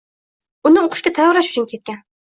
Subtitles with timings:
[0.69, 2.07] Uni o‘qishga tayyorlash uchun ketgan.